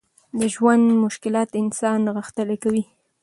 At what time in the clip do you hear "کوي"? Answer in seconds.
2.63-2.83